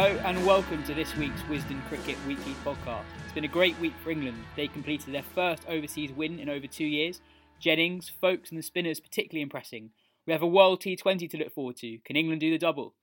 [0.00, 3.04] Hello and welcome to this week's Wisden Cricket Weekly podcast.
[3.22, 4.38] It's been a great week for England.
[4.56, 7.20] They completed their first overseas win in over two years.
[7.58, 9.90] Jennings, Foakes, and the spinners particularly impressing.
[10.26, 11.98] We have a World T20 to look forward to.
[11.98, 12.94] Can England do the double?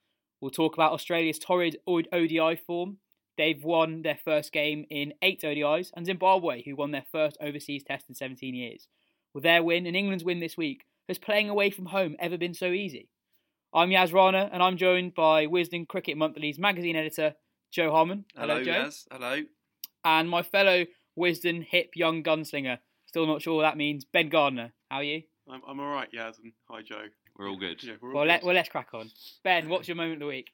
[0.42, 2.98] We'll talk about Australia's torrid ODI form.
[3.38, 7.84] They've won their first game in eight ODIs, and Zimbabwe, who won their first overseas
[7.84, 8.88] test in 17 years.
[9.36, 12.56] With their win and England's win this week has playing away from home ever been
[12.56, 13.10] so easy?
[13.74, 17.36] I'm Yaz Rana, and I'm joined by Wisden Cricket Monthly's magazine editor,
[17.72, 18.26] Joe Harman.
[18.36, 18.72] Hello, Joe.
[18.72, 19.06] Yaz.
[19.12, 19.42] Hello.
[20.04, 20.86] And my fellow
[21.20, 24.72] Wisden hip young gunslinger, still not sure what that means, Ben Gardner.
[24.90, 25.24] How are you?
[25.50, 27.04] I'm, I'm all right, Yaz, and hi, Joe.
[27.38, 27.84] We're all good.
[27.84, 28.30] Yeah, we're all Well, good.
[28.30, 29.12] let, well, let's crack on.
[29.44, 30.48] Ben, what's your moment of the week?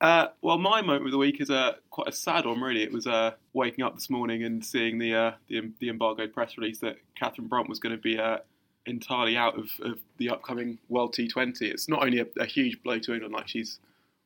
[0.00, 2.82] Uh, well, my moment of the week is uh, quite a sad one, really.
[2.82, 6.58] It was uh, waking up this morning and seeing the uh, the, the embargoed press
[6.58, 8.38] release that Katherine Brunt was going to be uh,
[8.86, 11.62] entirely out of, of the upcoming World T20.
[11.62, 13.78] It's not only a, a huge blow to England, like she's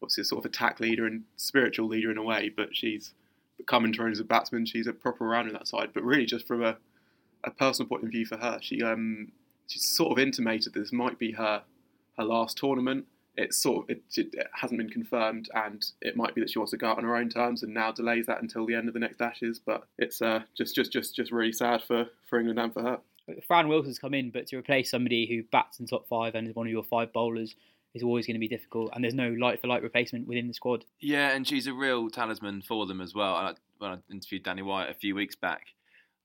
[0.02, 3.12] obviously a sort of attack leader and spiritual leader in a way, but she's
[3.66, 4.66] come into her as a batsman.
[4.66, 5.90] She's a proper rounder that side.
[5.92, 6.76] But really, just from a,
[7.44, 9.32] a personal point of view for her, she um,
[9.66, 11.62] she sort of intimated this might be her
[12.16, 13.06] her last tournament.
[13.36, 16.72] It's sort of it, it hasn't been confirmed, and it might be that she wants
[16.72, 18.94] to go out on her own terms, and now delays that until the end of
[18.94, 19.60] the next Ashes.
[19.64, 22.98] But it's uh, just just just just really sad for for England and for her.
[23.46, 26.54] Fran Wilson's come in, but to replace somebody who bats in top five and is
[26.54, 27.54] one of your five bowlers
[27.94, 30.54] is always going to be difficult, and there's no light for light replacement within the
[30.54, 30.84] squad.
[31.00, 33.34] Yeah, and she's a real talisman for them as well.
[33.34, 35.68] I, when I interviewed Danni Wyatt a few weeks back,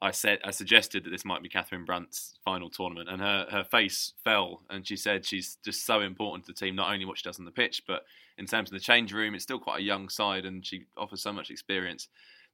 [0.02, 3.64] I said I suggested that this might be Katherine Brunt's final tournament, and her her
[3.64, 7.18] face fell, and she said she's just so important to the team, not only what
[7.18, 8.04] she does on the pitch, but
[8.38, 9.34] in terms of the change room.
[9.34, 12.10] It's still quite a young side, and she offers so much experience.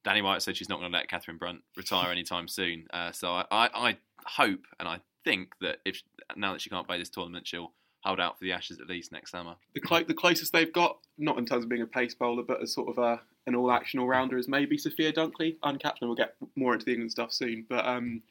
[0.06, 2.88] Danni Wyatt said she's not going to let Katherine Brunt retire anytime soon.
[2.92, 6.02] Uh, so I, I, I hope and I think that if
[6.36, 7.72] now that she can't play this tournament, she'll
[8.04, 9.56] hold out for the Ashes at least next summer.
[9.74, 12.74] The, the closest they've got, not in terms of being a pace bowler, but as
[12.74, 16.36] sort of a, an all action all rounder, is maybe Sophia Dunkley, and we'll get
[16.56, 17.66] more into the England stuff soon.
[17.70, 18.24] But um,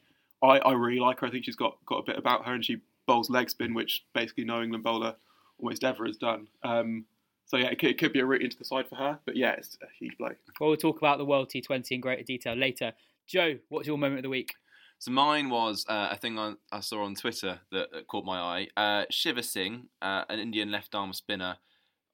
[0.43, 1.27] I, I really like her.
[1.27, 4.03] I think she's got, got a bit about her, and she bowls leg spin, which
[4.13, 5.15] basically no England bowler
[5.57, 6.47] almost ever has done.
[6.63, 7.05] Um,
[7.51, 9.35] so yeah, it could, it could be a route into the side for her, but
[9.35, 10.29] yeah, it's a huge blow.
[10.57, 12.93] Well, we'll talk about the World T20 in greater detail later.
[13.27, 14.53] Joe, what's your moment of the week?
[14.99, 18.39] So mine was uh, a thing I, I saw on Twitter that, that caught my
[18.39, 18.67] eye.
[18.77, 21.57] Uh, Shiva Singh, uh, an Indian left-arm spinner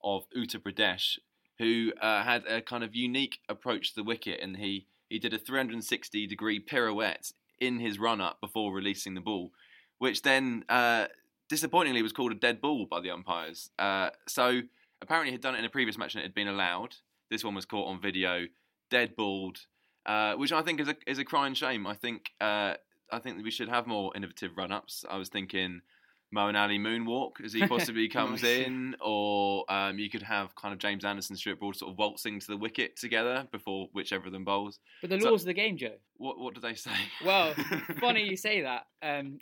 [0.04, 1.20] of Uttar Pradesh,
[1.60, 5.36] who uh, had a kind of unique approach to the wicket, and he he did
[5.36, 9.52] a 360 degree pirouette in his run-up before releasing the ball,
[10.00, 11.06] which then uh,
[11.48, 13.70] disappointingly was called a dead ball by the umpires.
[13.78, 14.62] Uh, so
[15.02, 16.96] apparently, he'd done it in a previous match and it had been allowed.
[17.30, 18.46] This one was caught on video,
[18.90, 19.60] dead balled
[20.06, 21.86] uh, which I think is a is a crying shame.
[21.86, 22.76] I think uh,
[23.12, 25.04] I think that we should have more innovative run ups.
[25.10, 25.82] I was thinking
[26.34, 28.66] Moeen Ali moonwalk as he possibly comes Nice.
[28.68, 32.40] in, or um, you could have kind of James Anderson, Stuart Broad sort of waltzing
[32.40, 34.80] to the wicket together before whichever of them bowls.
[35.02, 35.96] But the So- laws of the game, Joe.
[36.16, 36.92] What what do they say?
[37.26, 37.54] Well,
[38.00, 38.88] funny you say that.
[39.02, 39.40] Um,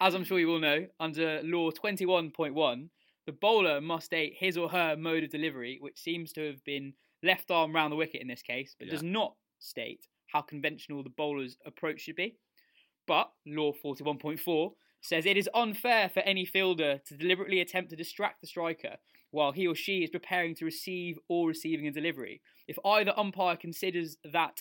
[0.00, 2.88] as I'm sure you all know, under Law 21.1,
[3.30, 6.92] the bowler must state his or her mode of delivery, which seems to have been
[7.22, 8.94] left arm round the wicket in this case, but Yeah.
[8.94, 12.34] does not state how conventional the bowler's approach should be.
[13.06, 18.40] But Law 41.4 says it is unfair for any fielder to deliberately attempt to distract
[18.40, 18.96] the striker
[19.30, 22.42] while he or she is preparing to receive or receiving a delivery.
[22.66, 24.60] If either umpire considers that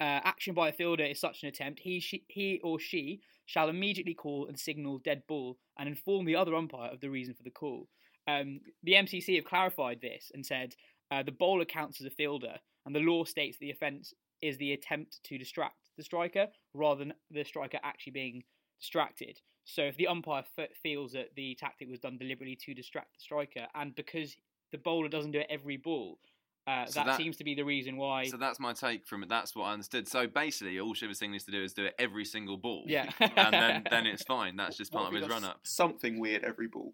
[0.00, 3.68] uh, action by a fielder is such an attempt, he, she, he or she shall
[3.68, 7.42] immediately call and signal dead ball and inform the other umpire of the reason for
[7.42, 7.88] the call.
[8.26, 10.74] Um, the MCC have clarified this and said
[11.10, 14.12] uh, the bowler counts as a fielder, and the law states the offence
[14.42, 18.42] is the attempt to distract the striker rather than the striker actually being
[18.80, 19.40] distracted.
[19.64, 23.20] So if the umpire f- feels that the tactic was done deliberately to distract the
[23.20, 24.36] striker, and because
[24.72, 26.18] the bowler doesn't do it every ball,
[26.66, 28.24] uh, So that, that- seems to be the reason why.
[28.24, 29.28] So that's my take from it.
[29.28, 30.08] That's what I understood.
[30.08, 32.84] So basically, all Shiva Singh needs to do is do it every single ball.
[32.86, 33.10] Yeah.
[33.20, 34.56] and then, then it's fine.
[34.56, 35.60] That's just What part of his run up.
[35.62, 36.92] Something weird every ball.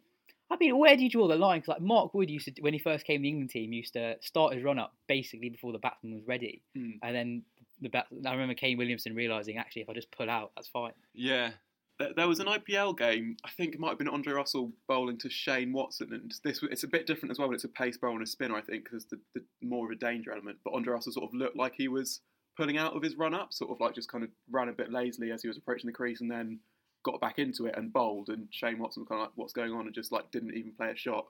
[0.52, 1.60] I mean, where do you draw the line?
[1.60, 3.94] 'Cause, like Mark Wood used to, when he first came to the England team, used
[3.94, 6.90] to start his run up basically before the batsman was ready, Hmm.
[7.02, 7.44] and then
[7.80, 8.06] the bat.
[8.26, 10.92] I remember Kane Williamson realizing actually if I just pull out, that's fine.
[11.14, 11.52] Yeah.
[11.98, 13.36] There, there was an IPL game.
[13.44, 16.84] I think it might have been Andre Russell bowling to Shane Watson, and this it's
[16.84, 17.48] a bit different as well.
[17.48, 19.90] But it's a pace bowler and a spinner, I think, because the, the more of
[19.92, 20.58] a danger element.
[20.64, 22.20] But Andre Russell sort of looked like he was
[22.56, 24.90] pulling out of his run up, sort of like just kind of ran a bit
[24.92, 26.60] lazily as he was approaching the crease, and then
[27.02, 28.28] got back into it and bowled.
[28.28, 30.72] And Shane Watson was kind of like, "What's going on?" and just like didn't even
[30.72, 31.26] play a shot.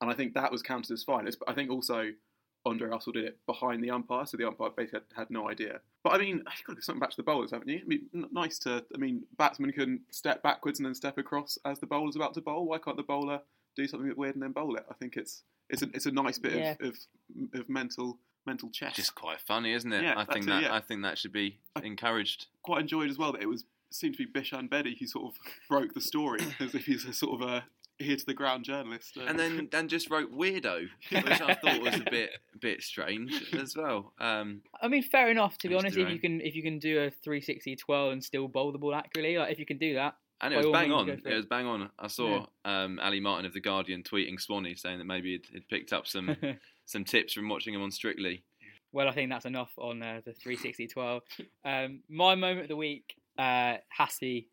[0.00, 1.26] And I think that was counted as fine.
[1.28, 2.10] It's, I think also
[2.64, 5.80] Andre Russell did it behind the umpire, so the umpire basically had, had no idea.
[6.04, 7.80] But I mean, you've got to give something back to the bowlers, haven't you?
[7.82, 8.84] I mean, n- nice to.
[8.94, 12.40] I mean, batsmen can step backwards and then step across as the bowler's about to
[12.40, 12.66] bowl.
[12.66, 13.40] Why can't the bowler
[13.76, 14.84] do something a bit weird and then bowl it?
[14.90, 16.74] I think it's it's a it's a nice bit Yeah.
[16.80, 16.96] of,
[17.52, 18.94] of of mental mental chess.
[18.96, 20.02] Just quite funny, isn't it?
[20.02, 20.74] Yeah, I think that's it, that yeah.
[20.74, 22.46] I think that should be encouraged.
[22.62, 25.40] Quite enjoyed as well that it was seemed to be Bishan Bedi who sort of
[25.68, 27.64] broke the story as if he's a sort of a
[27.98, 29.16] here to the ground journalist.
[29.16, 32.30] Uh, And then then just wrote weirdo, which I thought was a bit
[32.60, 34.12] bit strange as well.
[34.18, 35.58] Um, I mean, fair enough.
[35.58, 38.48] To be honest, if you can if you can do a 360 twirl and still
[38.48, 41.08] bowl the ball accurately, like if you can do that, and it was bang on.
[41.08, 41.90] It was bang on.
[41.98, 45.68] I saw um, Ali Martin of the Guardian tweeting Swanny saying that maybe he'd, he'd
[45.68, 46.36] picked up some
[46.86, 48.42] some tips from watching him on Strictly.
[48.92, 51.22] Well, I think that's enough on uh, the 360 12.
[51.64, 54.46] Um, my moment of the week uh, has the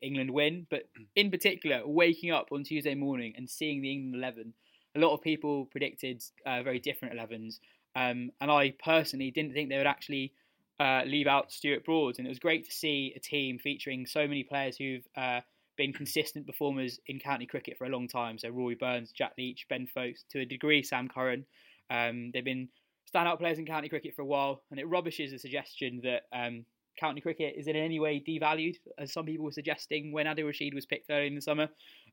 [0.00, 4.54] England win, but in particular, waking up on Tuesday morning and seeing the England 11.
[4.96, 7.60] A lot of people predicted uh, very different 11s,
[7.94, 10.32] um, and I personally didn't think they would actually
[10.80, 12.18] uh, leave out Stuart Broad.
[12.18, 15.40] And it was great to see a team featuring so many players who've uh,
[15.76, 18.38] been consistent performers in county cricket for a long time.
[18.38, 21.44] So Rory Burns, Jack Leach, Ben Foakes, to a degree Sam Curran.
[21.90, 22.68] Um, they've been
[23.12, 26.64] standout players in county cricket for a while, and it rubbishes the suggestion that um,
[26.98, 30.74] county cricket is in any way devalued, as some people were suggesting when Adil Rashid
[30.74, 31.68] was picked early in the summer.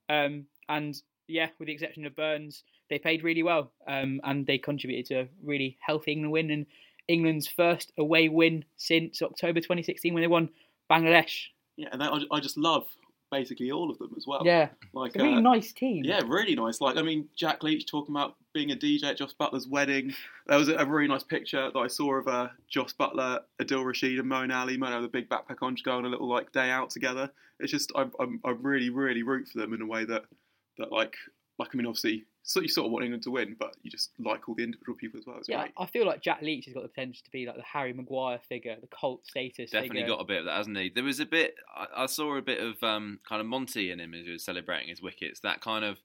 [0.09, 0.95] Um, and
[1.27, 5.21] yeah, with the exception of Burns, they played really well, um, and they contributed to
[5.21, 6.65] a really healthy England win and
[7.07, 10.49] England's first away win since October 2016 when they won
[10.89, 11.47] Bangladesh.
[11.75, 12.85] yeah, and then I, I just love
[13.31, 14.41] basically all of them as well.
[14.43, 16.03] Yeah, like it's a really uh, nice team.
[16.03, 16.81] Yeah, really nice.
[16.81, 20.13] Like, I mean, Jack Leach talking about being a DJ at Jos Buttler's wedding.
[20.47, 23.85] There was a, a really nice picture that I saw of uh, Jos Buttler, Adil
[23.85, 24.77] Rashid, and Moeen Ali.
[24.77, 27.29] Moeen with a big backpack on, going a little like day out together.
[27.59, 30.25] It's just I, I, I really, really root for them in a way that
[30.77, 31.15] that like
[31.59, 34.11] like I mean, obviously, so you sort of want England to win, but you just
[34.19, 35.35] like all the individual people as well.
[35.37, 35.73] It's Yeah, great.
[35.77, 38.39] I feel like Jack Leach has got the potential to be like the Harry Maguire
[38.47, 40.15] figure, the cult status Definitely figure.
[40.15, 40.89] got a bit of that, hasn't he?
[40.89, 41.55] There was a bit.
[41.75, 44.45] I, I saw a bit of um, kind of Monty in him as he was
[44.45, 45.41] celebrating his wickets.
[45.41, 45.97] That kind of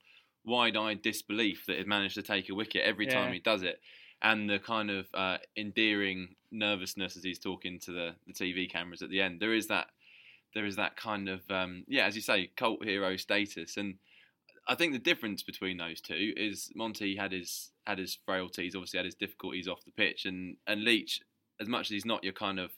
[0.43, 3.79] wide-eyed disbelief that he'd managed to take a wicket every time he does it,
[4.21, 9.01] and the kind of uh, endearing nervousness as he's talking to the, the TV cameras
[9.01, 9.39] at the end.
[9.39, 9.87] There is that.
[10.53, 13.95] There is that kind of um, yeah, as you say, cult hero status, and
[14.67, 18.97] I think the difference between those two is Monty had his had his frailties, obviously
[18.97, 21.21] had his difficulties off the pitch, and and Leach,
[21.59, 22.71] as much as he's not your kind of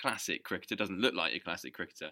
[0.00, 2.10] classic cricketer, doesn't look like your classic cricketer,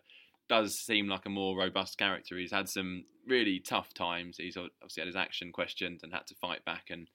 [0.48, 2.36] does seem like a more robust character.
[2.36, 4.36] He's had some really tough times.
[4.36, 7.08] He's obviously had his action questioned and had to fight back and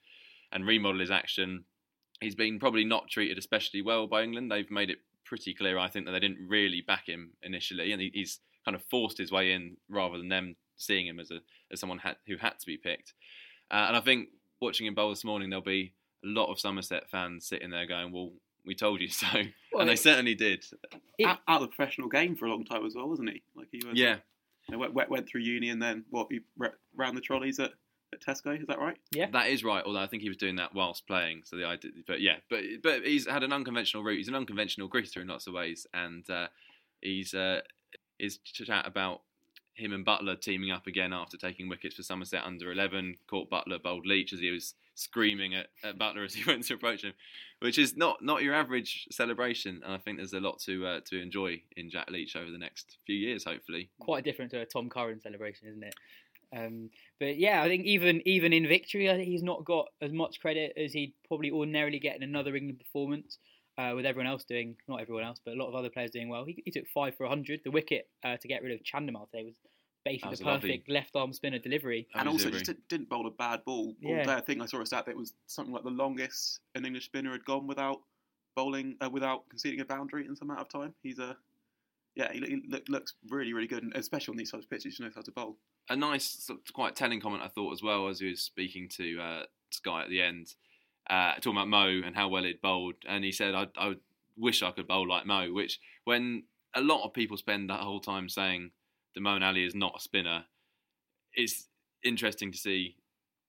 [0.51, 1.65] and remodel his action.
[2.21, 4.51] He's been probably not treated especially well by England.
[4.51, 8.01] They've made it pretty clear, I think, that they didn't really back him initially, and
[8.01, 11.39] he, he's kind of forced his way in rather than them seeing him as a
[11.71, 13.13] as someone had, who had to be picked.
[13.71, 14.29] Uh, and I think
[14.61, 18.11] watching him bowl this morning, there'll be a lot of Somerset fans sitting there going,
[18.11, 18.31] "Well,
[18.65, 19.27] we told you so,"
[19.71, 20.63] Well, and they certainly did.
[21.25, 23.41] out, out of the professional game for a long time as well, wasn't he?
[23.55, 23.97] Like he was.
[23.97, 24.17] Yeah,
[24.67, 26.27] you know, went, went, went through uni and then what?
[26.29, 27.71] He ra- ran the trolleys at,
[28.13, 28.59] at Tesco.
[28.59, 28.97] Is that right?
[29.11, 29.27] Yeah.
[29.33, 29.83] that is right.
[29.85, 31.91] Although I think he was doing that whilst playing, so the idea.
[32.07, 34.17] But yeah, but but he's had an unconventional route.
[34.17, 36.47] He's an unconventional cricketer in lots of ways, and uh,
[37.01, 37.61] he's uh,
[38.17, 39.21] his chat about
[39.75, 43.15] him and Buttler teaming up again after taking wickets for Somerset under 11.
[43.27, 46.75] Caught Buttler bowled Leach as he was screaming at, at Buttler as he went to
[46.75, 47.13] approach him,
[47.59, 49.81] which is not not your average celebration.
[49.83, 52.57] And I think there's a lot to uh, to enjoy in Jack Leach over the
[52.57, 53.89] next few years, hopefully.
[53.99, 55.95] Quite different to a Tom Curran celebration, isn't it?
[56.55, 60.11] Um, but yeah, I think even even in victory, I think he's not got as
[60.11, 63.39] much credit as he'd probably ordinarily get in another England performance.
[63.75, 66.29] Uh, with everyone else doing, not everyone else, but a lot of other players doing
[66.29, 66.45] well.
[66.45, 67.61] He, he took five for 100.
[67.63, 69.55] The wicket uh, to get rid of Chandimal today was
[70.05, 70.69] basically was the lovely.
[70.69, 72.07] perfect left arm spinner delivery.
[72.13, 74.25] and also just didn't- didn't bowl a bad ball all Yeah.
[74.25, 74.33] day.
[74.33, 77.05] I think I saw a stat that it was something like the longest an English
[77.05, 78.01] spinner had gone without
[78.55, 80.93] bowling, uh, without conceding a boundary in some amount of time.
[81.01, 81.35] He's a
[82.15, 84.97] yeah, he, he look, looks really really good, and especially on these types of pitches,
[84.97, 85.57] he knows how to bowl.
[85.89, 89.43] a nice, quite telling comment I thought as well as he was speaking to uh,
[89.71, 90.53] Sky at the end,
[91.09, 93.95] uh, talking about Mo and how well he'd bowled, and he said, I, "I
[94.37, 96.43] wish I could bowl like Mo." Which, when
[96.75, 98.71] a lot of people spend that whole time saying
[99.13, 100.45] that Moeen Ali is not a spinner,
[101.33, 101.67] it's
[102.03, 102.95] interesting to see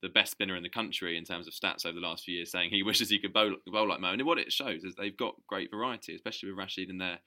[0.02, 2.50] the best spinner in the country in terms of stats over the last few years
[2.50, 4.12] saying he wishes he could bowl, bowl like Mo.
[4.12, 7.18] And what it shows is they've got great variety, especially with Rashid in there.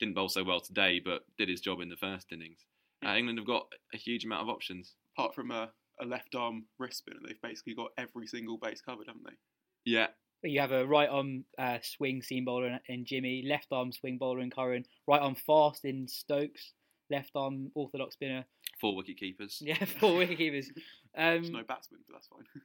[0.00, 2.66] Didn't bowl so well today, but did his job in the first innings.
[3.06, 4.94] Uh, England have got a huge amount of options.
[5.16, 9.06] Apart from a, a left arm wrist spinner, they've basically got every single base covered,
[9.06, 9.36] haven't they?
[9.84, 10.08] Yeah,
[10.42, 13.92] But you have a right arm uh, swing seam bowler in, in Jimmy, left arm
[13.92, 16.72] swing bowler in Curran, right arm fast in Stokes,
[17.10, 18.44] left arm orthodox spinner.
[18.80, 19.58] four wicket keepers.
[19.60, 20.70] Yeah, four wicket keepers.
[21.14, 22.44] There's Um, no batsman, but that's fine.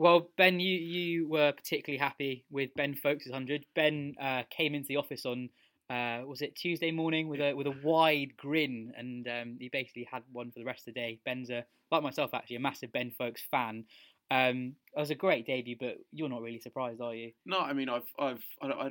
[0.00, 3.66] Well, Ben, you, you were particularly happy with Ben Foakes' 100.
[3.74, 5.48] Ben uh, came into the office on,
[5.90, 10.06] uh, was it Tuesday morning, with a with a wide grin, and um, he basically
[10.08, 11.18] had one for the rest of the day.
[11.24, 13.86] Ben's, a, like myself, actually, a massive Ben Foakes fan.
[14.30, 17.32] Um, it was a great debut, but you're not really surprised, are you?
[17.46, 18.88] no, I mean I've I've I don't, I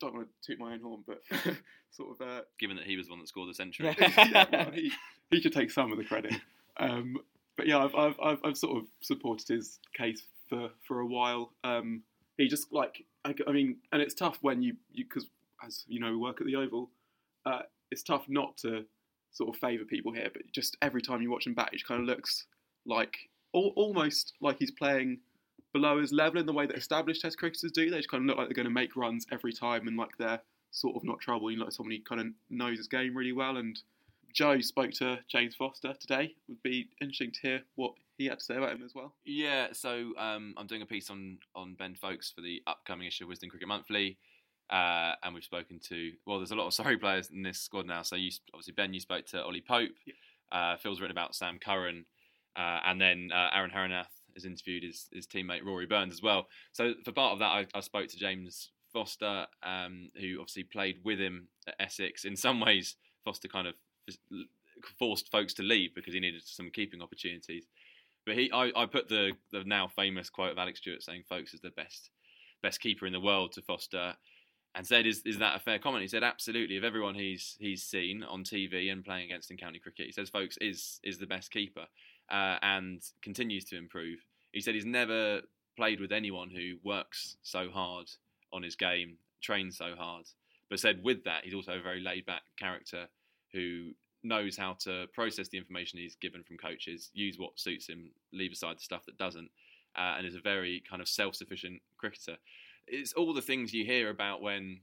[0.00, 1.20] don't- want to toot my own horn, but
[1.90, 3.96] sort of uh, Given that he was the one that scored the century.
[4.00, 4.92] yeah, well, he,
[5.30, 6.34] he should take some of the credit.
[6.78, 7.16] Um,
[7.56, 11.52] but yeah, I've, I've, I've, I've sort of supported his case for, for a while.
[11.64, 12.02] Um,
[12.36, 15.26] he just like, I, I mean, and it's tough when you, because
[15.66, 16.90] as you know, we work at the Oval,
[17.44, 18.84] uh, it's tough not to
[19.32, 21.88] sort of favour people here, but just every time you watch him bat, he just
[21.88, 22.46] kind of looks
[22.86, 23.16] like,
[23.54, 25.18] al- almost like he's playing
[25.72, 27.90] below his level in the way that established Test cricketers do.
[27.90, 30.16] They just kind of look like they're going to make runs every time and like
[30.18, 30.40] they're
[30.70, 31.50] sort of not trouble.
[31.50, 33.56] You know, like someone who kind of knows his game really well.
[33.56, 33.78] And
[34.32, 36.24] Joe spoke to James Foster today.
[36.24, 39.14] It would be interesting to hear what he had to say about him as well.
[39.24, 43.24] Yeah, so um, I'm doing a piece on on Ben Foakes for the upcoming issue
[43.24, 44.18] of Wisden Cricket Monthly,
[44.70, 47.86] uh, and we've spoken to well, there's a lot of Surrey players in this squad
[47.86, 48.02] now.
[48.02, 49.92] So you obviously Ben, you spoke to Ollie Pope.
[50.50, 52.06] Uh, Phil's written about Sam Curran,
[52.58, 56.48] uh, and then uh, Aaron Haranath has interviewed his, his teammate Rory Burns as well.
[56.72, 60.96] So for part of that, I, I spoke to James Foster, um, who obviously played
[61.04, 62.24] with him at Essex.
[62.24, 63.74] In some ways, Foster kind of
[64.98, 67.66] forced Foakes to leave because he needed some keeping opportunities.
[68.26, 71.54] But he, I, I put the the now famous quote of Alex Stewart saying Foakes
[71.54, 72.10] is the best
[72.62, 74.14] best keeper in the world to Foster,
[74.74, 76.76] and said, "Is is that a fair comment?" He said, "Absolutely.
[76.76, 80.28] Of everyone he's he's seen on TV and playing against in county cricket, he says
[80.28, 81.86] Foakes is is the best keeper,
[82.30, 84.18] uh, and continues to improve.
[84.52, 85.42] He said he's never
[85.76, 88.10] played with anyone who works so hard
[88.52, 90.24] on his game, trains so hard,
[90.68, 93.06] but said with that he's also a very laid back character
[93.52, 93.92] who
[94.22, 98.52] knows how to process the information he's given from coaches, use what suits him, leave
[98.52, 99.50] aside the stuff that doesn't,
[99.96, 102.36] uh, and is a very kind of self-sufficient cricketer.
[102.86, 104.80] It's all the things you hear about when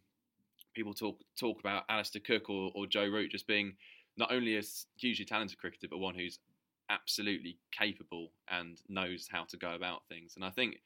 [0.73, 3.73] people talk talk about Alastair Cook or, or Joe Root just being
[4.17, 4.61] not only a
[4.97, 6.39] hugely talented cricketer, but one who's
[6.89, 10.33] absolutely capable and knows how to go about things.
[10.35, 10.81] And I think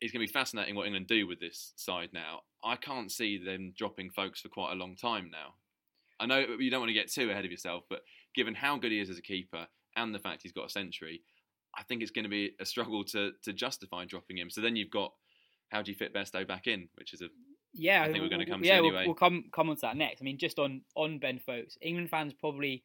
[0.00, 2.40] it's going to be fascinating what England do with this side now.
[2.64, 5.54] I can't see them dropping Foakes for quite a long time now.
[6.18, 8.02] I know you don't want to get too ahead of yourself, but
[8.34, 11.22] given how good he is as a keeper and the fact he's got a century,
[11.76, 14.50] I think it's going to be a struggle to to justify dropping him.
[14.50, 15.12] So then you've got
[15.70, 17.28] how do you fit Bairstow back in, which is a
[17.72, 19.06] Yeah, I think we're going to come yeah, to we'll- anyway.
[19.06, 20.20] We'll, come come on to that next.
[20.20, 22.84] I mean, just on on Ben Foakes, England fans probably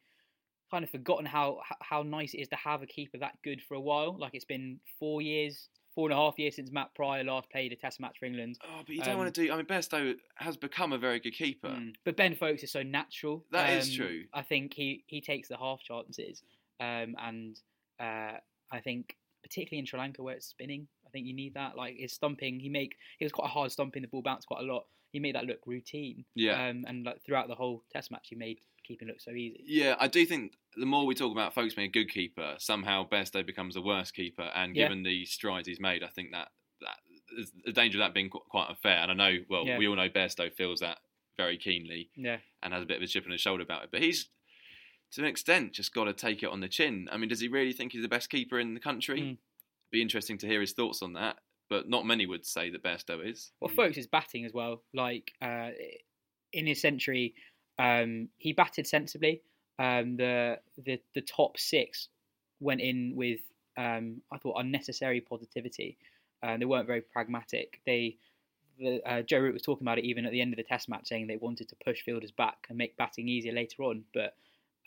[0.70, 3.74] kind of forgotten how how nice it is to have a keeper that good for
[3.74, 4.16] a while.
[4.18, 7.72] Like it's been four years, four and a half years since Matt Prior last played
[7.72, 8.58] a Test match for England.
[8.64, 9.52] Oh, but you don't Um, want to do.
[9.52, 11.68] I mean, Bairstow has become a very good keeper.
[11.68, 11.94] Mm.
[12.04, 13.44] But Ben Foakes is so natural.
[13.52, 14.24] That is Um, true.
[14.32, 16.42] I think he, he takes the half chances,
[16.80, 17.60] um, and
[18.00, 18.38] uh,
[18.70, 21.76] I think particularly in Sri Lanka where it's spinning, I think you need that.
[21.76, 24.02] Like his stumping, he make it was quite a hard stumping.
[24.02, 24.86] The ball bounced quite a lot.
[25.16, 26.26] He made that look routine.
[26.34, 26.68] Yeah.
[26.68, 29.64] Um, and like throughout the whole Test match, he made keeping look so easy.
[29.66, 33.08] Yeah, I do think the more we talk about Foakes being a good keeper, somehow
[33.08, 34.50] Bairstow becomes a worse keeper.
[34.54, 34.84] And Yeah.
[34.88, 36.48] given the strides he's made, I think that
[36.82, 36.98] that
[37.34, 38.98] there's a danger of that being qu- quite unfair.
[38.98, 39.78] And I know, well, Yeah.
[39.78, 40.98] we all know Bairstow feels that
[41.38, 42.40] very keenly Yeah.
[42.62, 43.90] and has a bit of a chip on his shoulder about it.
[43.90, 44.28] But he's
[45.12, 47.08] to an extent, just got to take it on the chin.
[47.10, 49.20] I mean, does he really think he's the best keeper in the country?
[49.22, 49.38] Mm.
[49.90, 51.38] Be interesting to hear his thoughts on that.
[51.68, 53.50] But not many would say that Bairstow is.
[53.60, 54.82] Well, Foakes is batting as well.
[54.94, 55.70] Like uh,
[56.52, 57.34] in his century,
[57.78, 59.42] um, he batted sensibly.
[59.78, 62.08] Um, the the the top six
[62.60, 63.40] went in with
[63.76, 65.98] um, I thought unnecessary positivity.
[66.42, 67.80] Uh, they weren't very pragmatic.
[67.84, 68.16] They
[68.78, 70.88] the, uh, Joe Root was talking about it even at the end of the Test
[70.88, 74.04] match, saying they wanted to push fielders back and make batting easier later on.
[74.14, 74.34] But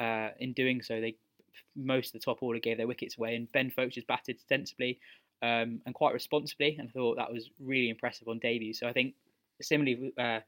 [0.04, 1.16] uh, in doing so, they
[1.76, 5.00] most of the top order gave their wickets away, and Ben Foakes just batted sensibly
[5.42, 8.74] um, and quite responsibly, and I thought that was really impressive on debut.
[8.74, 9.14] So I think
[9.62, 10.40] similarly, uh,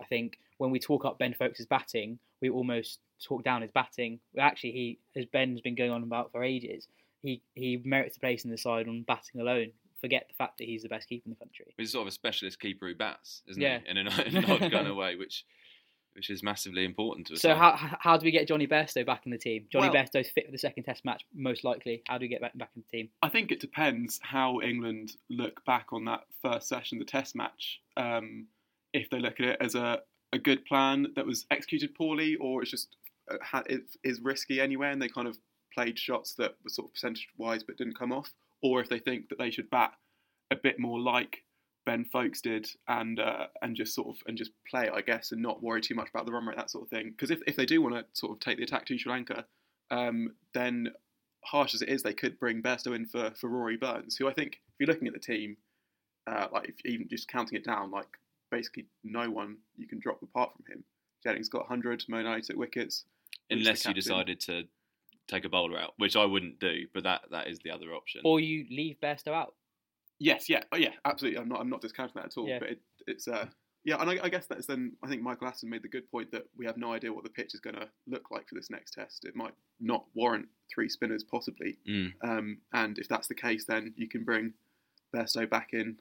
[0.00, 4.20] I think when we talk up Ben Foakes' batting, we almost talk down his batting.
[4.38, 6.88] Actually, he as Ben's been going on about for ages,
[7.22, 9.70] he he merits a place in the side on batting alone.
[10.00, 11.74] Forget the fact that he's the best keeper in the country.
[11.76, 13.80] He's sort of a specialist keeper who bats, isn't Yeah.
[13.84, 13.90] he?
[13.90, 15.44] In an in an odd kind of way, which
[16.18, 17.40] which is massively important to us.
[17.40, 19.66] So how how do we get Jonny Bairstow back in the team?
[19.70, 22.02] Jonny Well- Bairstow's fit for the second Test match, most likely.
[22.08, 23.08] How do we get back back in the team?
[23.22, 27.80] I think it depends how England look back on that first session, the Test match.
[27.96, 28.48] Um,
[28.92, 30.00] if they look at it as a,
[30.32, 32.96] a good plan that was executed poorly, or it's just
[33.30, 35.38] uh, it is risky anyway, and they kind of
[35.72, 38.98] played shots that were sort of percentage wise but didn't come off, or if they
[38.98, 39.92] think that they should bat
[40.50, 41.44] a bit more like
[41.88, 45.40] Ben Foakes did and uh, and just sort of and just play, I guess, and
[45.40, 47.08] not worry too much about the run rate, that sort of thing.
[47.08, 49.46] Because if, if they do want to sort of take the attack to Sri Lanka,
[49.90, 50.88] um, then
[51.46, 54.34] harsh as it is, they could bring Bairstow in for, for Rory Burns, who I
[54.34, 55.56] think, if you're looking at the team,
[56.26, 58.18] uh, like if even just counting it down, like
[58.50, 60.84] basically no one you can drop apart from him.
[61.24, 63.06] Jennings got 100, Mo United took wickets.
[63.50, 64.64] Unless you decided to
[65.26, 68.20] take a bowler out, which I wouldn't do, but that that is the other option.
[68.26, 69.54] Or you leave Bairstow out?
[70.18, 71.38] Yes, yeah, oh, yeah, absolutely.
[71.40, 72.48] I'm not, I'm not discounting that at all.
[72.48, 72.58] Yeah.
[72.58, 73.46] But it, it's, uh,
[73.84, 74.92] yeah, and I, I guess that's then.
[75.02, 77.30] I think Michael Aston made the good point that we have no idea what the
[77.30, 79.24] pitch is going to look like for this next test.
[79.24, 81.78] It might not warrant three spinners, possibly.
[81.88, 82.12] Mm.
[82.22, 84.52] Um, and if that's the case, then you can bring
[85.14, 85.96] Bairstow back in,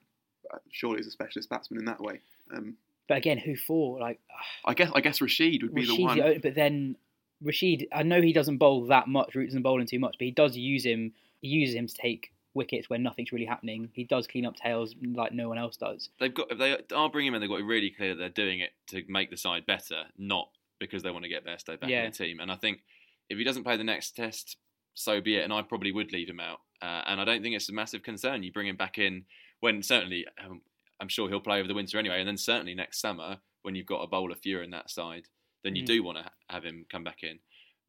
[0.53, 2.19] uh, surely as a specialist batsman in that way.
[2.53, 2.75] Um,
[3.07, 3.99] But again, who for?
[3.99, 4.19] Like
[4.65, 6.19] I guess I guess Rashid would be Rashid's the one.
[6.19, 6.97] only- but then
[7.41, 9.35] Rashid, I know he doesn't bowl that much.
[9.35, 11.13] Root doesn't bowl in too much, but he does use him.
[11.41, 13.89] He uses him to take wickets when nothing's really happening.
[13.93, 16.09] He does clean up tails like no one else does.
[16.19, 18.45] They've got if they are bringing him in, they've got it really clear that they're
[18.45, 21.89] doing it to make the side better, not because they want to get Bairstow back
[21.89, 22.03] Yeah.
[22.05, 22.39] in the team.
[22.39, 22.83] And I think
[23.29, 24.57] if he doesn't play the next test,
[24.93, 25.43] so be it.
[25.43, 26.59] And I probably would leave him out.
[26.81, 28.43] Uh, and I don't think it's a massive concern.
[28.43, 29.25] You bring him back in
[29.61, 30.61] when certainly um,
[30.99, 33.85] I'm sure he'll play over the winter anyway, and then certainly next summer when you've
[33.87, 35.27] got a bowler fewer in that side,
[35.63, 35.87] then you Mm.
[35.87, 37.39] do want to have him come back in.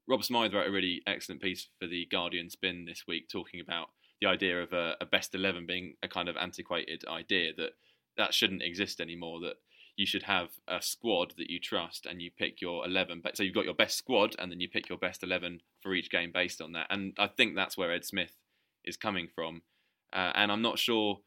[0.07, 3.91] Rob Smyth wrote a really excellent piece for the Guardian Spin this week talking about
[4.21, 7.71] the idea of a, a best 11 being a kind of antiquated idea that
[8.17, 9.55] that shouldn't exist anymore that
[9.99, 13.43] you should have a squad that you trust and you pick your 11 but so
[13.43, 16.31] you've got your best squad and then you pick your best 11 for each game
[16.33, 16.87] based on that.
[16.89, 18.37] And I think that's where Ed Smith
[18.85, 19.63] is coming from.
[20.13, 21.19] Uh, and I'm not sure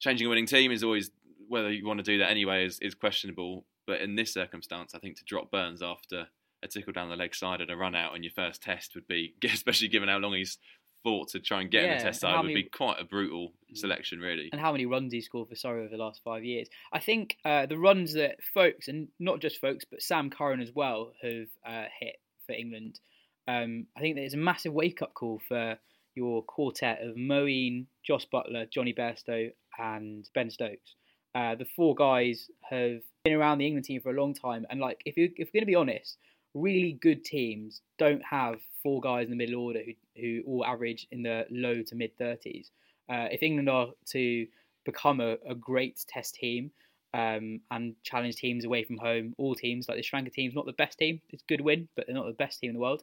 [0.00, 1.10] changing a winning team is always
[1.46, 3.66] whether you want to do that anyway is, is questionable.
[3.86, 6.26] But in this circumstance I think to drop Burns after
[6.62, 9.06] a tickle down the leg side and a run out on your first test would
[9.06, 10.56] be especially given how long he's
[11.02, 13.04] fought to try and get in Yeah, the test side would many- be quite a
[13.04, 16.44] brutal selection really And how many runs he scored for Surrey over the last five
[16.44, 16.68] years.
[16.92, 20.72] I think uh, the runs that Foakes, and not just Foakes, but Sam Curran as
[20.74, 23.00] well, have uh, hit for England.
[23.48, 25.78] Um, I think there's a massive wake up call for
[26.14, 30.94] your quartet of Moeen, Jos Buttler, Jonny Bairstow, and Ben Stokes.
[31.34, 34.80] Uh, the four guys have been around the England team for a long time, and
[34.80, 36.18] like if you if we're going to be honest,
[36.54, 41.06] really good teams don't have four guys in the middle order who who all average
[41.10, 42.70] in the low to mid thirties.
[43.08, 44.46] Uh, if England are to
[44.84, 46.70] become a, a great test team
[47.12, 50.66] um, and challenge teams away from home, all teams like the Sri Lanka team's not
[50.66, 51.20] the best team.
[51.30, 53.02] It's a good win, but they're not the best team in the world.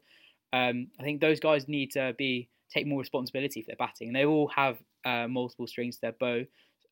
[0.53, 4.15] Um, I think those guys need to be take more responsibility for their batting, and
[4.15, 6.45] they all have uh, multiple strings to their bow,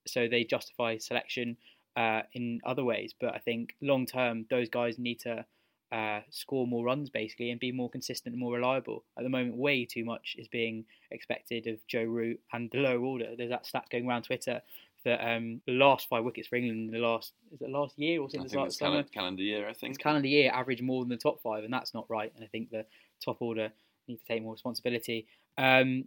[0.05, 1.57] so they justify selection
[1.95, 3.13] uh, in other ways.
[3.19, 5.45] But I think long term, those guys need to
[5.91, 9.03] uh, score more runs basically and be more consistent and more reliable.
[9.17, 12.99] At the moment, way too much is being expected of Joe Root and the lower
[12.99, 13.35] order.
[13.37, 14.61] There's that stat going around Twitter
[15.03, 18.19] that um, the last five wickets for England in the last is it last year
[18.19, 18.91] or I since think last it's summer?
[18.91, 21.71] calendar, calendar year I think This calendar year average more than the top five, and
[21.71, 22.31] that's not right.
[22.35, 22.85] And I think the
[23.23, 23.71] top order
[24.07, 25.27] need to take more responsibility.
[25.57, 26.05] Um,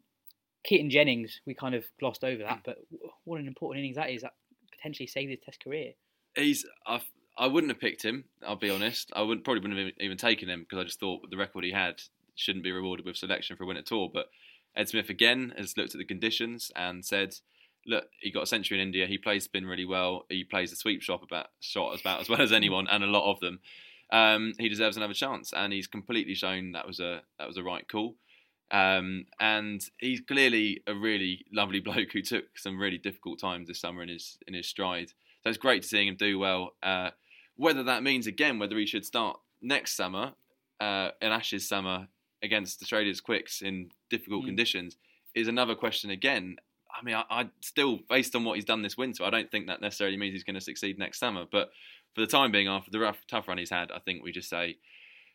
[0.64, 4.10] Keaton Jennings, we kind of glossed over that, but w- what an important innings that
[4.10, 4.22] is.
[4.22, 4.34] That
[4.72, 5.92] potentially saved his Test career.
[6.34, 7.08] he's I've,
[7.38, 8.24] I wouldn't have picked him.
[8.46, 9.12] I'll be honest.
[9.14, 11.70] I wouldn't probably wouldn't have even taken him because I just thought the record he
[11.70, 12.03] had
[12.35, 14.09] shouldn't be rewarded with selection for a win at all.
[14.12, 14.31] But
[14.77, 17.37] Ed Smith again has looked at the conditions and said,
[17.87, 19.07] "Look, he got a century in India.
[19.07, 20.27] He plays spin really well.
[20.29, 23.09] He plays the sweep shot about shot as about as well as anyone, and a
[23.09, 23.61] lot of them.
[24.11, 27.62] um, he deserves another chance, and he's completely shown that was a that was a
[27.62, 28.16] right call.
[28.70, 33.81] Um, and he's clearly a really lovely bloke who took some really difficult times this
[33.81, 35.11] summer in his in his stride.
[35.42, 36.72] So it's great to seeing him do well.
[36.83, 37.11] Uh,
[37.58, 40.32] whether that means again whether he should start next summer,
[40.80, 42.08] uh, in Ashes summer
[42.42, 44.46] against Australia's quicks in difficult Mm.
[44.46, 44.96] conditions
[45.34, 46.56] is another question again.
[46.90, 49.66] I mean, I, I still, based on what he's done this winter, I don't think
[49.66, 51.44] that necessarily means he's going to succeed next summer.
[51.50, 51.70] But
[52.14, 54.48] for the time being, after the rough, tough run he's had, I think we just
[54.48, 54.78] say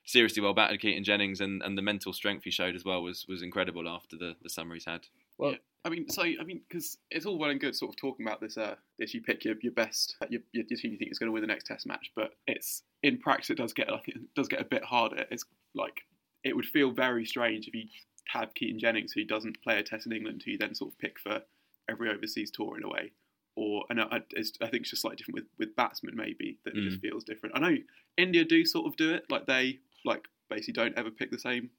[0.05, 3.25] seriously well battered Keaton Jennings, and, and the mental strength he showed as well was
[3.27, 5.07] was incredible after the, the summer he's had.
[5.37, 5.57] Well, Yeah.
[5.85, 8.39] I mean, so I mean, because it's all well and good sort of talking about
[8.39, 8.57] this.
[8.57, 11.27] Uh, this you pick your, your best, your, your, your team you think is going
[11.27, 14.17] to win the next Test match, but it's in practice it does get like it
[14.33, 15.25] does get a bit harder.
[15.29, 15.43] It's
[15.75, 16.01] like
[16.43, 17.85] it would feel very strange if you
[18.27, 20.99] have Keaton Jennings who doesn't play a Test in England, who you then sort of
[20.99, 21.41] pick for
[21.89, 23.11] every overseas tour in a way.
[23.55, 26.75] Or and I, it's, I think it's just slightly different with with batsmen maybe that
[26.75, 27.57] it just feels different.
[27.57, 27.75] I know
[28.17, 31.69] India do sort of do it, like they like basically don't ever pick the same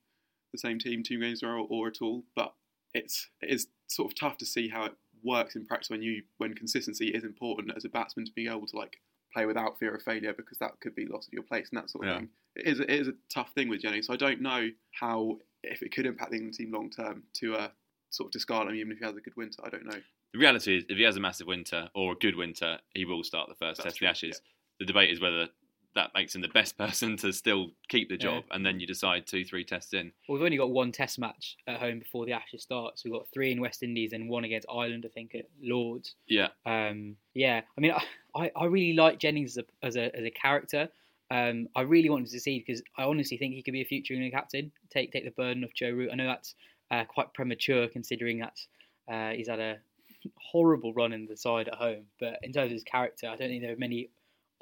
[0.53, 2.55] the same team two games in a row or at all, but
[2.95, 6.23] it's it is sort of tough to see how it works in practice when you
[6.39, 8.99] when consistency is important as a batsman to be able to like
[9.33, 11.91] play without fear of failure because that could be loss of your place and that
[11.91, 12.19] sort of Yeah.
[12.19, 12.29] thing.
[12.57, 14.07] It is a, it is a tough thing with Jennings.
[14.07, 17.57] So I don't know how if it could impact the England team long term to
[17.57, 17.69] uh,
[18.11, 19.61] sort of discard him even if he has a good winter.
[19.65, 19.99] I don't know.
[20.33, 23.23] The reality is, if he has a massive winter or a good winter, he will
[23.25, 24.41] start the first That's test of the Ashes.
[24.81, 25.49] The debate is whether
[25.95, 29.27] that makes him the best person to still keep the job, and then you decide
[29.27, 30.13] two, three tests in.
[30.29, 33.05] Well, we've only got one Test match at home before the Ashes starts.
[33.05, 36.15] We've got three in West Indies and one against Ireland, I think, at Lords.
[36.27, 37.93] Yeah, Um, yeah, I mean,
[38.37, 40.89] I, I really like Jennings as a as a, as a character.
[41.31, 43.87] Um, I really want him to succeed because I honestly think he could be a
[43.87, 44.71] future England captain.
[44.91, 46.11] Take take the burden off Joe Root.
[46.13, 46.55] I know that's
[46.91, 48.59] uh, quite premature considering that
[49.13, 49.79] uh, he's had a
[50.37, 52.05] horrible run in the side at home.
[52.21, 54.11] But in terms of his character, I don't think there are many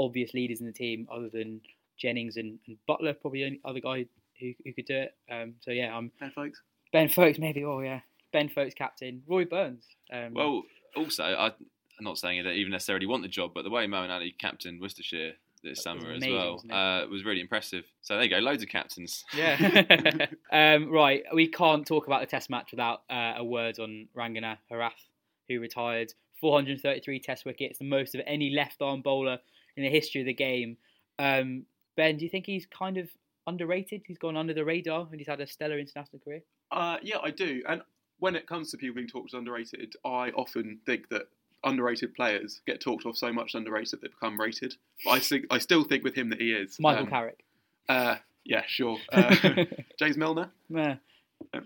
[0.03, 1.61] obvious leaders in the team other than
[1.99, 4.07] Jennings and, and Buttler, probably the only other guy
[4.41, 5.15] who, who could do it.
[5.31, 6.61] Um, so yeah, I'm Ben Foakes.
[6.93, 7.65] Ben Foakes maybe.
[7.65, 8.01] Oh yeah,
[8.33, 9.23] Ben Foakes captain.
[9.27, 9.85] Roy Burns.
[10.13, 10.63] Um, Well,
[10.97, 13.87] also, I, I'm not saying I don't even necessarily want the job, but the way
[13.87, 16.75] Moeen Ali captained Worcestershire this was summer as well wasn't it?
[16.75, 17.85] uh, was really impressive.
[18.01, 19.25] So there you go, loads of captains.
[19.35, 20.27] Yeah.
[20.53, 24.59] um, right, we can't talk about the Test match without uh, a word on Rangana
[24.71, 24.91] Herath,
[25.49, 29.39] who retired 433 Test wickets, the most of any left-arm bowler
[29.77, 30.77] in the history of the game.
[31.19, 31.65] Um,
[31.97, 33.09] ben, do you think he's kind of
[33.47, 34.03] underrated?
[34.07, 36.43] He's gone under the radar and he's had a stellar international career.
[36.71, 37.63] Uh, yeah, I do.
[37.69, 37.83] And
[38.19, 41.23] when it comes to people being talked as underrated, I often think that
[41.65, 44.75] underrated players get talked off so much underrated that they become rated.
[45.05, 47.45] But I think I still think with him that he is Michael um, Carrick.
[47.89, 48.99] Uh, yeah, sure.
[49.13, 49.65] Uh,
[49.99, 50.51] James Milner.
[50.69, 50.97] Yeah.
[51.55, 51.65] Um,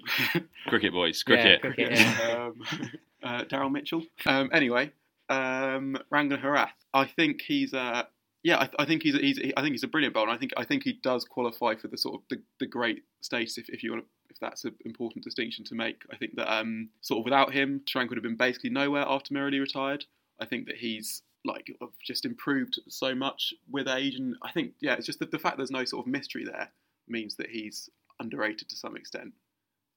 [0.67, 1.61] cricket boys, Yeah, cricket.
[1.61, 2.47] cricket, yeah.
[2.49, 2.63] um,
[3.23, 4.03] uh, Daryl Mitchell.
[4.25, 4.91] Um, anyway,
[5.29, 6.71] um, Rangan Herath.
[6.95, 8.05] I think he's uh,
[8.47, 10.31] yeah, I, I think he's a, he's I think he's a brilliant bowler.
[10.31, 13.59] I think I think he does qualify for the sort of the, the great status
[13.59, 16.03] if, if you want to, if that's an important distinction to make.
[16.13, 19.05] I think that um, sort of without him, Sri Lanka would have been basically nowhere
[19.09, 20.05] after Murali retired.
[20.41, 24.95] I think that he's like just improved so much with age, and I think yeah,
[24.95, 26.71] it's just that the fact there's no sort of mystery there
[27.09, 29.33] means that he's underrated to some extent.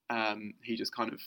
[0.09, 1.21] Um, he just kind of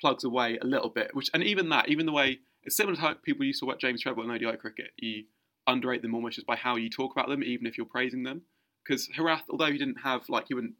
[0.00, 3.00] plugs away a little bit, which and even that, even the way it's similar to
[3.00, 4.90] how people used to watch James Tredwell in ODI cricket.
[4.96, 5.24] You
[5.66, 8.42] underrate them almost just by how you talk about them, even if you're praising them.
[8.84, 10.74] Because Herath, although he didn't have like he wouldn't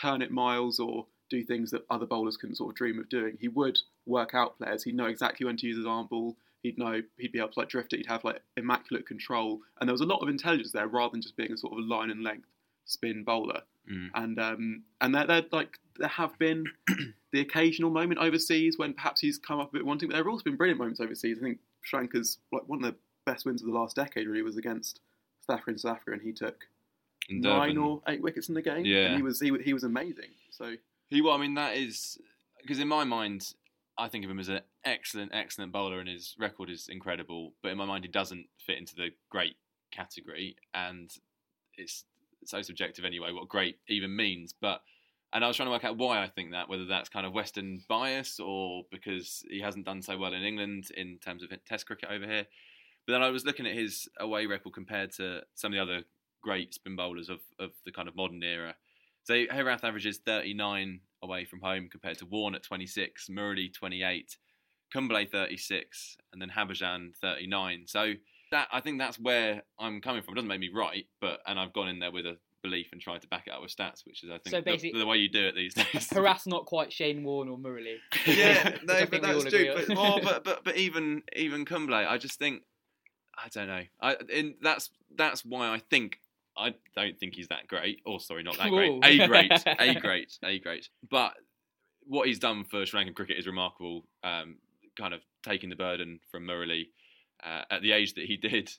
[0.00, 3.36] turn it miles or do things that other bowlers couldn't sort of dream of doing,
[3.40, 4.84] he would work out players.
[4.84, 6.36] He'd know exactly when to use his arm ball.
[6.62, 7.98] He'd know he'd be able to like drift it.
[7.98, 11.22] He'd have like immaculate control, and there was a lot of intelligence there rather than
[11.22, 12.48] just being a sort of line and length
[12.84, 13.62] spin bowler.
[13.90, 14.10] Mm.
[14.14, 16.64] And um, and they're like there have been
[17.32, 20.30] the occasional moment overseas when perhaps he's come up a bit wanting, but there have
[20.30, 21.38] also been brilliant moments overseas.
[21.38, 24.42] I think Sri Lanka's like one of the best wins of the last decade really
[24.42, 25.00] was against
[25.46, 26.64] South Africa in South Africa, and he took
[27.28, 28.84] And nine or eight wickets in the game.
[28.84, 29.06] Yeah.
[29.06, 30.30] and he was he, he was amazing.
[30.50, 30.74] So
[31.08, 32.18] He, well, I mean, that is
[32.62, 33.52] because in my mind,
[33.98, 37.52] I think of him as an excellent, excellent bowler, and his record is incredible.
[37.62, 39.56] But in my mind, he doesn't fit into the great
[39.90, 41.10] category, and
[41.76, 42.04] it's
[42.44, 43.32] so subjective anyway.
[43.32, 44.82] What great even means, but.
[45.32, 47.32] And I was trying to work out why I think that, whether that's kind of
[47.32, 51.86] Western bias or because he hasn't done so well in England in terms of Test
[51.86, 52.46] cricket over here.
[53.06, 56.04] But then I was looking at his away record compared to some of the other
[56.42, 58.74] great spin bowlers of, of the kind of modern era.
[59.24, 64.36] So Herath averages 39 away from home compared to Warne at 26, Murali 28,
[64.92, 67.84] Kumble 36, and then Harbhajan 39.
[67.86, 68.12] So
[68.52, 70.34] that I think that's where I'm coming from.
[70.34, 72.36] It doesn't make me right, but and I've gone in there with a
[72.68, 74.62] belief and tried to back it up with stats, which is I think So the,
[74.62, 75.84] basically- the way you do it these days.
[76.10, 77.96] Herath not quite Shane Warne or Murali.
[78.26, 79.74] yeah, I no, think but that's true.
[79.74, 82.62] But, oh, but but but even even Kumble, I just think
[83.36, 83.82] I don't know.
[84.00, 86.20] I in that's that's why I think
[86.56, 88.00] I don't think he's that great.
[88.06, 89.00] Or sorry, not that Ooh.
[89.00, 89.22] great.
[89.22, 90.88] A great, a great, a great.
[91.08, 91.34] But
[92.04, 94.04] what he's done for Sri Lankan cricket is remarkable.
[94.24, 94.56] Um,
[94.98, 96.88] kind of taking the burden from Murali
[97.44, 98.70] uh, at the age that he did.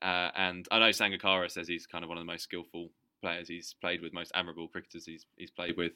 [0.00, 3.48] Uh, and I know Sangakkara says he's kind of one of the most skillful players
[3.48, 5.92] he's played with, most admirable cricketers he's he's played with.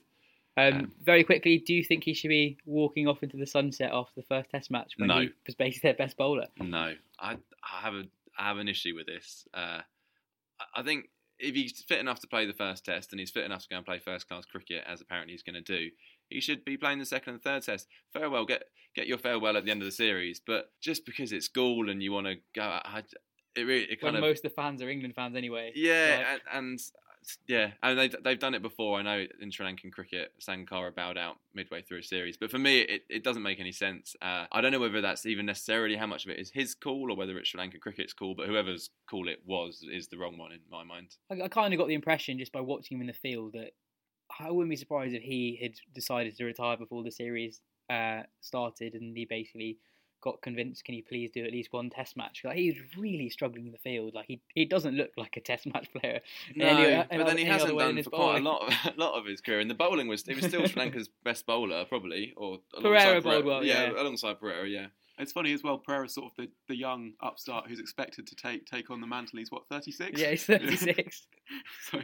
[0.56, 3.90] Um, Um, very quickly, do you think he should be walking off into the sunset
[3.92, 5.20] after the first Test match when No.
[5.20, 6.46] he was basically their best bowler?
[6.58, 8.04] No, I, I have a
[8.38, 9.46] I have an issue with this.
[9.54, 9.80] Uh,
[10.76, 11.08] I- think
[11.38, 13.76] if he's fit enough to play the first test and he's fit enough to go
[13.76, 15.90] and play first class cricket, as apparently he's going to do,
[16.28, 17.88] he should be playing the second and third test.
[18.12, 20.38] Farewell, get get your farewell at the end of the series.
[20.38, 23.02] But just because it's Galle and you want to go, I,
[23.56, 25.72] it really it When kind of most of the fans are England fans anyway.
[25.74, 26.80] yeah, Like, and, and
[27.46, 28.98] yeah, and they they've done it before.
[28.98, 32.58] I know in Sri Lankan cricket, Sangakkara bowed out midway through a series, but for
[32.58, 34.16] me, it, it doesn't make any sense.
[34.20, 37.10] Uh, I don't know whether that's even necessarily how much of it is his call
[37.10, 40.38] or whether it's Sri Lankan cricket's call, but whoever's call it was is the wrong
[40.38, 41.16] one in my mind.
[41.30, 43.72] I, I kind of got the impression just by watching him in the field that
[44.40, 48.94] I wouldn't be surprised if he had decided to retire before the series uh, started
[48.94, 49.78] and he basically
[50.22, 52.42] got convinced, can you please do at least one test match?
[52.44, 54.14] Like he was really struggling in the field.
[54.14, 56.20] Like he, he doesn't look like a test match player.
[56.56, 59.26] No, any- but then he hasn't done for quite a lot, of, a lot of
[59.26, 59.60] his career.
[59.60, 63.22] And the bowling was he was still Sri Lanka's best bowler, probably, or Perera alongside
[63.24, 63.90] bowled well, yeah.
[63.90, 64.86] alongside Perera, yeah.
[65.18, 65.82] It's funny as well.
[65.86, 69.38] Perera's sort of the, the young upstart who's expected to take take on the mantle.
[69.38, 70.20] He's what thirty six.
[70.20, 71.26] Yeah, he's 36.
[71.90, 72.00] so,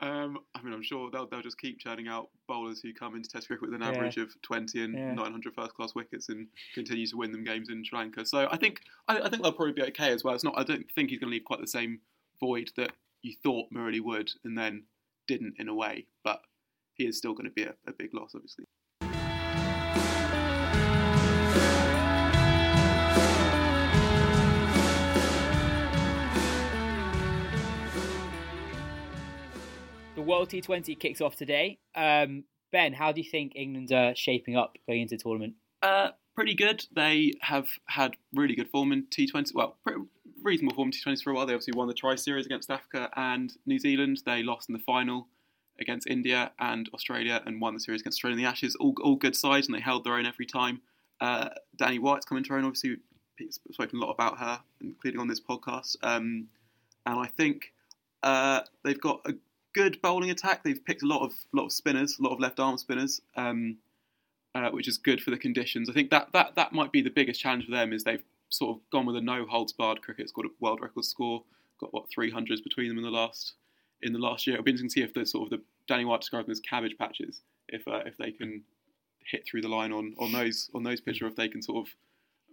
[0.00, 3.28] um, I mean, I'm sure they'll they'll just keep churning out bowlers who come into
[3.30, 3.88] Test cricket with an Yeah.
[3.88, 5.14] average of 20 and Yeah.
[5.14, 8.26] 900 first class wickets and continue to win them games in Sri Lanka.
[8.26, 10.34] So I think I, I think they'll probably be okay as well.
[10.34, 10.58] It's not.
[10.58, 12.00] I don't think he's going to leave quite the same
[12.40, 14.84] void that you thought Murali would, and then
[15.26, 16.06] didn't in a way.
[16.22, 16.42] But
[16.94, 18.64] he is still going to be a, a big loss, obviously.
[30.26, 31.78] World T20 kicks off today.
[31.94, 35.54] Um, ben, how do you think England are shaping up going into the tournament?
[35.82, 36.84] Uh, pretty good.
[36.94, 39.54] They have had really good form in T20.
[39.54, 40.02] Well, pretty
[40.42, 41.46] reasonable form in T20s for a while.
[41.46, 44.22] They obviously won the Tri Series against Africa and New Zealand.
[44.26, 45.28] They lost in the final
[45.80, 48.76] against India and Australia and won the series against Australia in the Ashes.
[48.76, 50.80] All, all good sides, and they held their own every time.
[51.20, 52.64] Uh, Danni Wyatt's coming into her own.
[52.64, 52.96] Obviously,
[53.38, 55.96] we've spoken a lot about her, including on this podcast.
[56.02, 56.48] Um,
[57.04, 57.72] and I think
[58.22, 59.34] uh, they've got a
[59.76, 60.64] good bowling attack.
[60.64, 63.20] They've picked a lot of lot of spinners, a lot of left arm spinners.
[63.36, 63.78] Um,
[64.56, 65.90] uh, which is good for the conditions.
[65.90, 68.74] I think that, that that might be the biggest challenge for them is they've sort
[68.74, 70.30] of gone with a no holds barred cricket.
[70.30, 71.42] Scored a world record score,
[71.78, 73.54] got what three hundreds between them in the last
[74.02, 74.54] in the last year.
[74.54, 76.60] It'll be interesting to see if the sort of the Danni Wyatt described them as
[76.60, 78.62] cabbage patches, if uh, if they can
[79.30, 81.86] hit through the line on, on those on those pitches, or if they can sort
[81.86, 81.94] of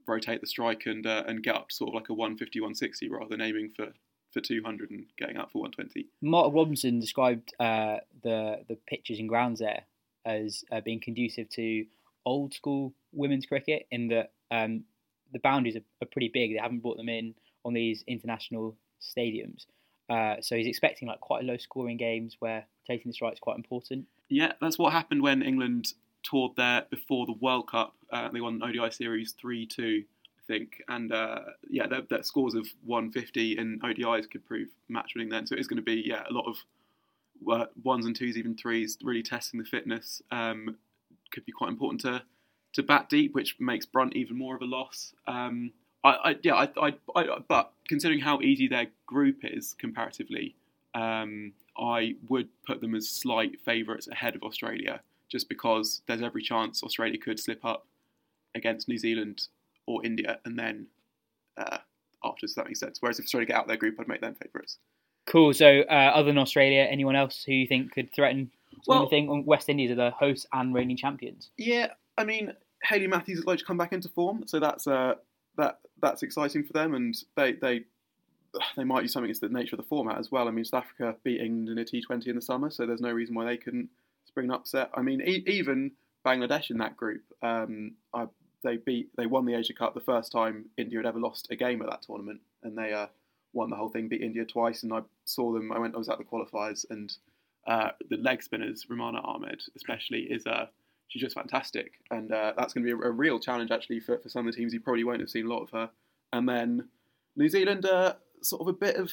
[0.06, 3.10] rotate the strike and uh, and get up to sort of like a 150, 160
[3.10, 3.94] rather than aiming for,
[4.34, 6.08] for 200 and getting up for 120.
[6.22, 9.84] Mark Robinson described uh, the the pitches and grounds there
[10.26, 11.86] as uh, being conducive to
[12.26, 14.84] old school women's cricket in that um,
[15.32, 16.54] the boundaries are, are pretty big.
[16.54, 19.66] They haven't brought them in on these international stadiums,
[20.10, 23.58] uh, so he's expecting like quite low scoring games where taking the strike is quite
[23.58, 24.06] important.
[24.30, 25.94] Yeah, that's what happened when England
[26.24, 27.96] toured there before the World Cup.
[28.12, 30.04] Uh, they won ODI series 3 2,
[30.44, 30.82] I think.
[30.88, 35.48] And uh, yeah, their, their scores of 150 in ODIs could prove match winning then.
[35.48, 36.58] So it's going to be yeah a lot of
[37.50, 40.22] uh, ones and twos, even threes, really testing the fitness.
[40.32, 40.78] Um,
[41.32, 42.24] could be quite important to
[42.74, 45.14] to bat deep, which makes Brunt even more of a loss.
[45.28, 45.72] Um,
[46.04, 50.56] I, I yeah, I, I, I, but considering how easy their group is comparatively,
[50.96, 56.42] um, I would put them as slight favourites ahead of Australia, just because there's every
[56.42, 57.86] chance Australia could slip up
[58.56, 59.48] against New Zealand
[59.88, 60.88] or India, and then
[61.58, 61.78] uh,
[62.24, 62.98] after, does that make sense?
[63.02, 64.78] Whereas if Australia get out of their group, I'd make them favourites.
[65.26, 65.54] Cool.
[65.54, 68.52] So uh, other than Australia, anyone else who you think could threaten?
[68.88, 71.52] Well- Well, thing West Indies are the hosts and reigning champions.
[71.58, 75.14] Yeah, I mean, Hayley Matthews is like to come back into form, so that's uh,
[75.58, 77.84] that that's exciting for them, and they they
[78.76, 79.30] they might do something.
[79.30, 80.48] It's the nature of the format as well.
[80.48, 83.12] I mean, South Africa beat England in a T20 in the summer, so there's no
[83.12, 83.90] reason why they couldn't
[84.26, 84.90] spring an upset.
[84.94, 85.92] I mean, e- even
[86.26, 88.26] Bangladesh in that group, um, I,
[88.64, 91.56] they beat they won the Asia Cup the first time India had ever lost a
[91.56, 93.08] game at that tournament, and they uh,
[93.54, 95.72] won the whole thing, beat India twice, and I saw them.
[95.72, 97.14] I went, I was at the qualifiers, and
[97.68, 100.68] uh, the leg spinners, Romana Ahmed especially, is uh,
[101.08, 104.18] she's just fantastic, and uh, that's going to be a, a real challenge actually for,
[104.18, 104.74] for some of the teams.
[104.74, 105.90] You probably won't have seen a lot of her.
[106.32, 106.90] And then
[107.36, 109.12] New Zealand, uh, sort of a bit of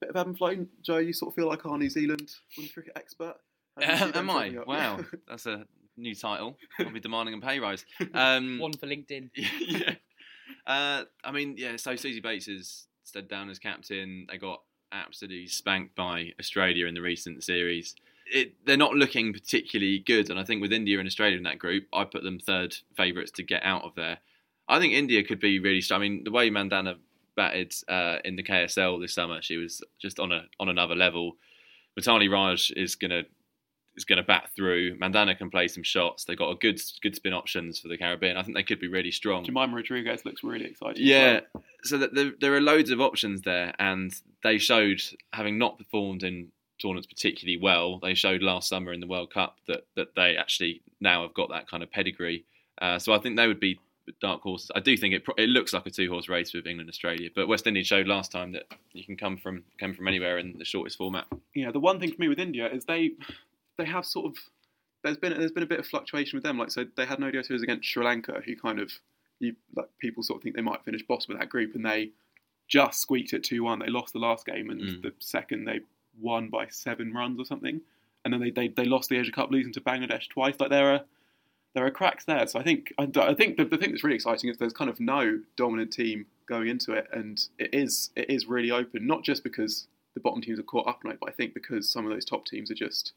[0.00, 0.66] bit of ebb and flow.
[0.82, 2.30] Joe, you sort of feel like our New Zealand
[2.72, 3.36] cricket expert.
[3.80, 4.56] How do you see Um, am I?
[4.66, 6.56] Wow, that's a new title.
[6.78, 7.84] I'll be demanding a pay rise.
[8.12, 9.30] Um, One for LinkedIn.
[9.34, 9.94] yeah.
[10.66, 11.76] Uh, I mean, yeah.
[11.76, 14.26] So Suzie Bates is stepped down as captain.
[14.30, 17.94] They got absolutely spanked by Australia in the recent series.
[18.26, 21.58] It, they're not looking particularly good, and I think with India and Australia in that
[21.58, 24.18] group, I put them third favourites to get out of there.
[24.66, 25.82] I think India could be really.
[25.82, 26.00] strong.
[26.00, 26.96] I mean, the way Mandhana
[27.36, 31.36] batted uh, in the KSL this summer, she was just on a on another level.
[31.98, 33.24] Mithali Raj is gonna
[33.96, 34.98] is gonna bat through.
[34.98, 36.24] Mandhana can play some shots.
[36.24, 38.36] They've got a good good spin options for the Caribbean.
[38.36, 39.44] I think they could be really strong.
[39.44, 41.04] Jemimah Rodrigues looks really exciting.
[41.04, 41.40] Yeah,
[41.82, 45.02] so that there, there are loads of options there, and they showed
[45.32, 46.48] having not performed in
[46.80, 47.98] tournaments particularly well.
[47.98, 51.50] They showed last summer in the World Cup that that they actually now have got
[51.50, 52.44] that kind of pedigree.
[52.80, 53.78] Uh, so I think they would be
[54.20, 54.70] dark horses.
[54.74, 57.48] I do think it it looks like a two horse race with England Australia, but
[57.48, 60.64] West Indies showed last time that you can come from come from anywhere in the
[60.64, 61.26] shortest format.
[61.54, 63.12] Yeah, the one thing for me with India is they
[63.78, 64.36] they have sort of
[65.02, 66.58] there's been there's been a bit of fluctuation with them.
[66.58, 68.92] Like so, they had no ODI tours against Sri Lanka, who kind of
[69.40, 72.10] you like people sort of think they might finish bottom of that group, and they
[72.68, 73.78] just squeaked it two one.
[73.78, 75.02] They lost the last game, and Mm.
[75.02, 75.80] the second they
[76.20, 77.80] won by seven runs or something,
[78.24, 80.54] and then they, they, they lost the Asia Cup losing to Bangladesh twice.
[80.58, 81.00] Like there are
[81.74, 82.46] there are cracks there.
[82.46, 84.88] So I think I, I think the, the thing that's really exciting is there's kind
[84.88, 89.06] of no dominant team going into it, and it is it is really open.
[89.06, 91.90] Not just because the bottom teams are caught up on it, but I think because
[91.90, 93.12] some of those top teams are just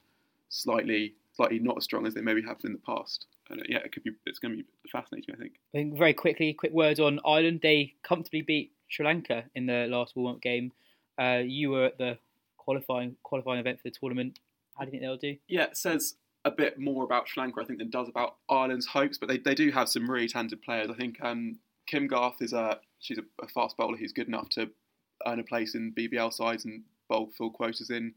[0.50, 3.28] slightly slightly not as strong as they maybe have been in the past.
[3.50, 5.34] And uh, yeah, it could be it's going to be fascinating.
[5.34, 5.54] I think.
[5.74, 7.62] I think very quickly, quick words on Ireland.
[7.64, 10.74] They comfortably beat Sri Lanka in the last warm up game.
[11.18, 12.18] Uh, you were at the
[12.58, 14.40] qualifying qualifying event for the tournament.
[14.78, 15.38] How do you think they'll do?
[15.48, 18.88] Yeah, it says a bit more about Sri Lanka, I think, than does about Ireland's
[18.88, 19.18] hopes.
[19.18, 20.90] But they, they do have some really talented players.
[20.90, 24.50] I think um, Kim Garth is a she's a, a fast bowler who's good enough
[24.50, 24.70] to
[25.26, 28.14] earn a place in BBL sides and bowl full quotas in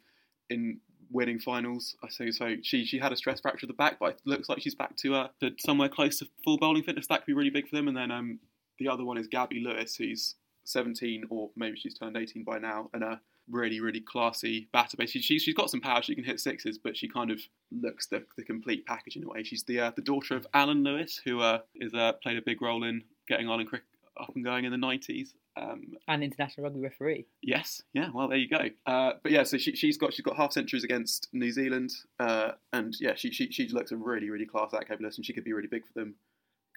[0.49, 1.97] in winning finals.
[2.03, 2.57] I say so.
[2.63, 4.97] She she had a stress fracture of the back, but it looks like she's back
[4.99, 7.07] to uh, to somewhere close to full bowling fitness.
[7.07, 7.89] That could be really big for them.
[7.89, 8.41] And then um,
[8.79, 12.91] the other one is Gaby Lewis, who's 17 or maybe she's turned 18 by now,
[12.93, 14.97] and a really really classy batter.
[14.97, 16.03] Basically, she's she's got some power.
[16.03, 19.29] She can hit sixes, but she kind of looks the, the complete package in a
[19.29, 19.43] way.
[19.43, 22.63] She's the uh, the daughter of Alan Lewis, who uh, is uh, played a big
[22.63, 23.87] role in getting Ireland cricket
[24.21, 25.31] up and going in the 90s.
[25.57, 27.27] Um, And international rugby referee.
[27.43, 28.09] Yes, yeah.
[28.15, 28.67] Well, there you go.
[28.87, 32.53] Uh, but yeah, so she, she's got she's got half centuries against New Zealand, uh,
[32.73, 35.45] and yeah, she, she she looks a really really class act capability, and she could
[35.45, 36.15] be really big for them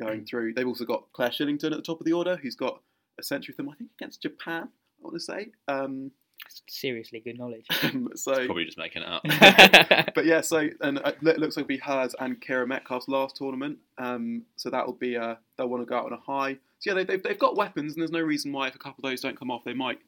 [0.01, 0.53] going through.
[0.53, 2.81] They've also got Clare Shillington at the top of the order, who's got
[3.19, 4.63] a century for them, I think, against Japan.
[4.63, 5.47] I want to say.
[5.67, 6.11] Um,
[6.67, 7.65] Seriously, good knowledge.
[8.15, 9.23] so Probably just making it up.
[10.15, 13.35] but yeah, so and uh, it looks like it'll be hers and Ciara Metcalfe's last
[13.35, 13.77] tournament.
[13.97, 16.57] Um, so that will be uh, they'll want to go out on a high.
[16.83, 19.05] So yeah, they, they've they've got weapons, and there's no reason why if a couple
[19.05, 19.99] of those don't come off, they might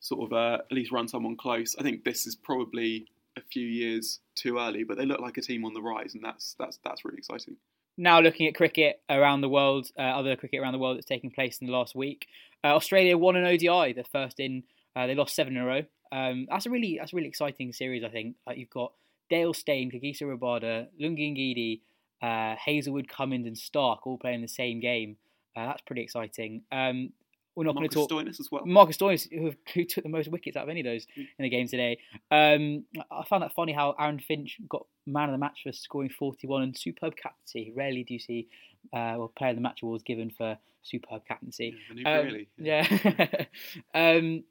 [0.00, 1.76] sort of uh, at least run someone close.
[1.78, 5.42] I think this is probably a few years too early, but they look like a
[5.42, 7.56] team on the rise, and that's that's that's really exciting.
[7.98, 11.30] now looking at cricket around the world, uh, other cricket around the world that's taking
[11.30, 12.26] place in the last week.
[12.64, 14.62] Uh, Australia won an ODI, the first in.
[14.96, 15.82] Uh, they lost seven in a row.
[16.10, 18.02] Um, that's a really that's a really exciting series.
[18.02, 18.92] I think uh, you've got
[19.28, 21.80] Dale Steyn, Kagiso Rabada, Lungi Ngidi,
[22.22, 25.18] uh, Hazlewood, Cummins, and Starc all playing the same game.
[25.56, 26.62] Uh, that's pretty exciting.
[26.72, 27.10] Um,
[27.56, 28.08] we're not going to talk.
[28.10, 28.64] Stoinis as well.
[28.64, 31.48] Marcus Stoinis, who, who took the most wickets out of any of those in the
[31.48, 31.98] game today.
[32.30, 36.08] Um, I found that funny how Aaron Finch got man of the match for scoring
[36.08, 37.72] 41 and superb captaincy.
[37.76, 38.46] Rarely do you see
[38.92, 41.74] uh, well, player of the match awards given for superb captaincy.
[41.92, 42.48] Manu Um, Bailey.
[42.58, 43.44] yeah.
[43.94, 44.44] um,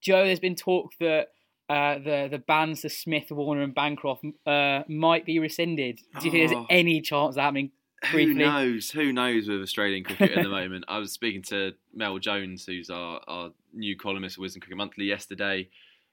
[0.00, 1.28] Joe, there's been talk that
[1.68, 5.98] uh, the the bans to Smith, Warner, and Bancroft uh, might be rescinded.
[6.20, 6.66] Do you think there's Oh.
[6.70, 7.70] any chance of that happening?
[8.10, 8.90] Who knows?
[8.90, 10.84] Who knows with Australian cricket at the moment?
[10.88, 15.04] I was speaking to Mel Jones, who's our, our new columnist for Wisden Cricket Monthly,
[15.04, 15.68] yesterday,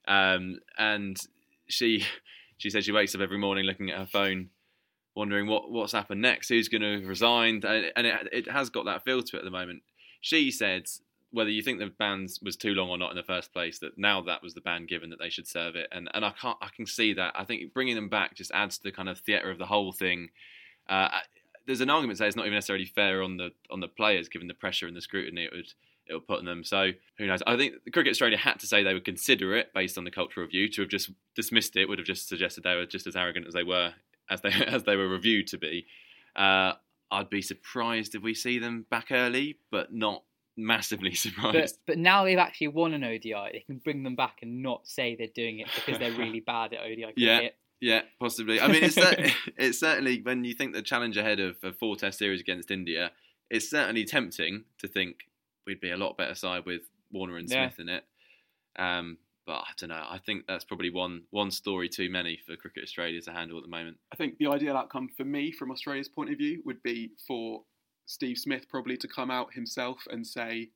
[0.07, 1.17] um, and
[1.67, 2.05] she
[2.57, 4.49] she said she wakes up every morning looking at her phone,
[5.15, 8.85] wondering what what's happened next, who's going to resign, and, and it, it has got
[8.85, 9.81] that feel to it at the moment.
[10.21, 10.85] She said
[11.31, 13.97] whether you think the ban was too long or not in the first place, that
[13.97, 16.57] now that was the ban given that they should serve it, and and I can't
[16.61, 17.33] I can see that.
[17.35, 19.91] I think bringing them back just adds to the kind of theatre of the whole
[19.91, 20.29] thing.
[20.87, 21.09] Uh,
[21.69, 24.27] there's an argument to say it's not even necessarily fair on the on the players
[24.27, 25.71] given the pressure and the scrutiny it would
[26.07, 26.63] it would put on them.
[26.63, 27.43] So who knows?
[27.45, 30.43] I think Cricket Australia had to say they would consider it based on the cultural
[30.47, 30.67] review.
[30.71, 33.53] To have just dismissed it would have just suggested they were just as arrogant as
[33.53, 33.93] they were
[34.31, 35.85] as they as they were reviewed to be.
[36.35, 36.73] Uh,
[37.11, 40.23] I'd be surprised if we see them back early, but not
[40.57, 41.79] massively But surprised.
[41.85, 45.15] but now they've actually won an ODI, they can bring them back and not say
[45.15, 47.13] they're doing it because they're really bad at ODI cricket.
[47.17, 47.49] Yeah.
[47.81, 48.59] Yeah, possibly.
[48.59, 49.15] I mean, it's, cer-
[49.57, 53.11] it's certainly when you think the challenge ahead of a four test series against India,
[53.49, 55.15] it's certainly tempting to think
[55.65, 57.69] we'd be a lot better side with Warner and Yeah.
[57.69, 58.03] Smith in it.
[58.77, 59.95] Um, but I don't know.
[60.07, 63.63] I think that's probably one one story too many for Cricket Australia to handle at
[63.63, 63.97] the moment.
[64.13, 67.63] I think the ideal outcome for me, from Australia's point of view, would be for
[68.05, 70.69] Steve Smith probably to come out himself and say,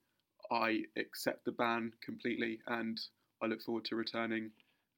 [0.51, 2.99] "I accept the ban completely, and
[3.43, 4.49] I look forward to returning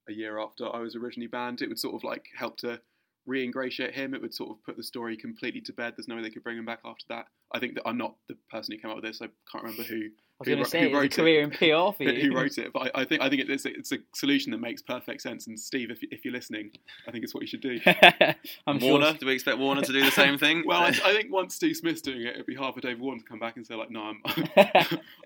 [0.09, 1.61] a year after I was originally banned.
[1.61, 2.79] It would sort of like help to
[3.25, 4.13] re-ingratiate him.
[4.13, 5.93] It would sort of put the story completely to bed.
[5.95, 7.25] There's no way they could bring him back after that.
[7.53, 9.21] I think that I'm not the person who came up with this.
[9.21, 10.09] I can't remember who.
[10.37, 11.43] I was going to say, who it's a career it.
[11.45, 12.29] in PR for you.
[12.29, 14.57] who wrote it, but I, I think I think it's a, it's a solution that
[14.57, 15.47] makes perfect sense.
[15.47, 16.71] And Steve, if, if you're listening,
[17.07, 17.79] I think it's what you should do.
[18.67, 19.13] I'm Warner, sure.
[19.13, 20.55] do we expect Warner to do the same thing?
[20.65, 23.19] Well, I, I think once Steve Smith's doing it, it'd be hard for Dave Warner
[23.19, 24.21] to come back and say like, "No, I'm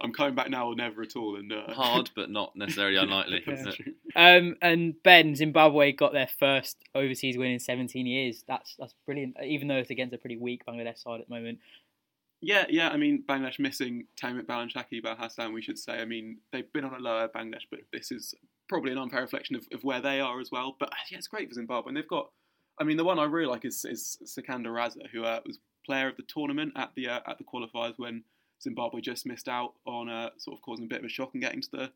[0.02, 3.44] I'm coming back now or never at all." And uh, hard, but not necessarily unlikely.
[3.46, 3.94] That's isn't it?
[4.16, 8.44] Um, and Ben, Zimbabwe got their first overseas win in 17 years.
[8.48, 9.38] That's that's brilliant.
[9.44, 11.60] Even though it's against a pretty weak Bangladesh side at the moment.
[12.42, 12.90] Yeah, yeah.
[12.90, 16.00] I mean, Bangladesh missing Tamim Iqbal and Shakib Hasan, we should say.
[16.00, 18.34] I mean, they've been on a lower Bangladesh, but this is
[18.70, 20.76] probably an unfair reflection of, of where they are as well.
[20.80, 21.90] But yeah, it's great for Zimbabwe.
[21.90, 22.30] And they've got,
[22.80, 26.08] I mean, the one I really like is, is Sikandar Raza, who uh, was player
[26.08, 28.24] of the tournament at the uh, at the qualifiers when
[28.62, 31.42] Zimbabwe just missed out on uh, sort of causing a bit of a shock and
[31.42, 31.92] getting to the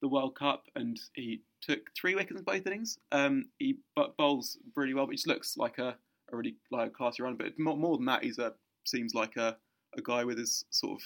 [0.00, 2.98] the World Cup, and he took three wickets in both innings.
[3.12, 3.78] Um, he
[4.18, 5.96] bowls really well, but he just looks like a,
[6.32, 7.36] a really like classy run.
[7.36, 8.52] But more, more than that, he's a
[8.84, 9.56] seems like a,
[9.96, 11.02] a guy with his sort of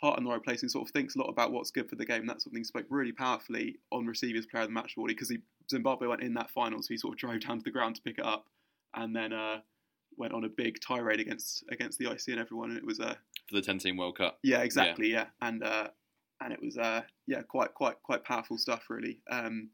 [0.00, 1.96] heart in the right place and sort of thinks a lot about what's good for
[1.96, 2.26] the game.
[2.26, 2.58] That sort of.
[2.58, 5.38] He spoke really powerfully on Receiver's Player of the Match award because he
[5.70, 8.02] Zimbabwe went in that final, so he sort of drove down to the ground to
[8.02, 8.46] pick it up,
[8.94, 9.58] and then uh,
[10.16, 12.70] went on a big tirade against against the IC and everyone.
[12.70, 13.14] And it was uh,
[13.48, 14.38] For the 10 team World Cup.
[14.42, 15.12] yeah, exactly.
[15.12, 15.88] Yeah, and uh,
[16.42, 19.20] and it was uh, yeah, quite quite quite powerful stuff, really.
[19.30, 19.70] Um,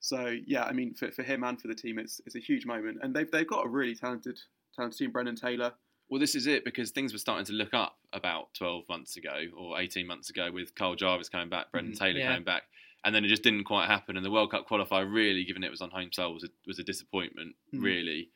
[0.00, 2.66] so yeah, I mean, for, for him and for the team, it's it's a huge
[2.66, 4.38] moment, and they've they've got a really talented
[4.74, 5.12] talented team.
[5.12, 5.72] Brendan Taylor,
[6.10, 9.44] Well, this is it because things were starting to look up about 12 months ago
[9.56, 11.98] or 18 months ago with Kyle Jarvis coming back, Brendan Mhm.
[11.98, 12.28] Taylor Yeah.
[12.28, 12.62] coming back,
[13.04, 14.16] and then it just didn't quite happen.
[14.16, 16.78] And the World Cup qualifier, really, given it was on home soil, was a, was
[16.78, 17.82] a disappointment, Mhm.
[17.82, 18.30] really.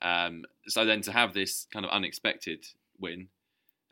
[0.00, 2.66] Um, so then to have this kind of unexpected
[2.98, 3.28] win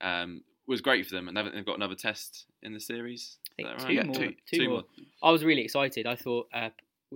[0.01, 3.39] um, was great for them, and they've, they've got another test in the series.
[3.39, 3.95] I Is think that two right?
[3.95, 4.14] Yeah, more.
[4.14, 4.85] two- two two more.
[5.22, 6.07] I was really excited.
[6.07, 6.70] I thought uh,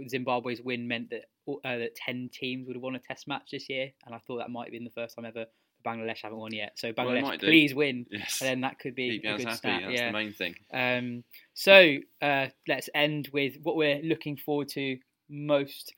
[0.08, 3.68] Zimbabwe's win meant that uh, that 10 teams would have won a Test match this
[3.68, 5.46] year, and I thought that might have been the first time ever
[5.84, 6.72] Bangladesh haven't won yet.
[6.78, 7.46] So Well, Bangladesh, do.
[7.46, 8.40] please win, Yes.
[8.40, 9.56] and then that could be Keep a good happy.
[9.56, 9.82] stat.
[9.86, 10.06] That's yeah.
[10.06, 10.54] the main thing.
[10.72, 11.24] Um,
[11.54, 15.94] so uh, let's end with what we're looking forward to most